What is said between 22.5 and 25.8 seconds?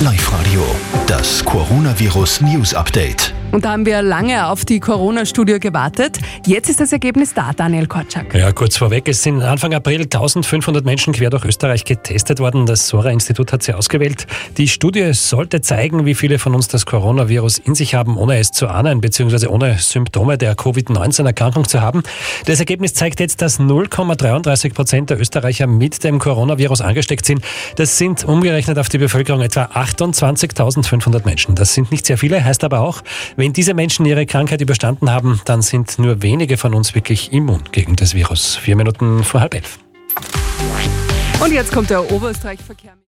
Ergebnis zeigt jetzt, dass 0,33 Prozent der Österreicher